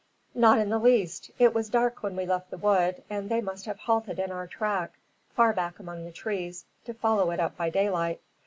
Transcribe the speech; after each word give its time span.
"Not 0.33 0.57
in 0.57 0.69
the 0.71 0.79
least. 0.79 1.29
It 1.37 1.53
was 1.53 1.69
dark 1.69 2.01
when 2.01 2.15
we 2.15 2.25
left 2.25 2.49
the 2.49 2.57
wood, 2.57 3.03
and 3.07 3.29
they 3.29 3.39
must 3.39 3.65
have 3.67 3.77
halted 3.77 4.19
on 4.19 4.31
our 4.31 4.47
track, 4.47 4.93
far 5.29 5.53
back 5.53 5.77
among 5.77 6.05
the 6.05 6.11
trees, 6.11 6.65
to 6.85 6.95
follow 6.95 7.29
it 7.29 7.39
up 7.39 7.55
by 7.55 7.69
daylight. 7.69 8.19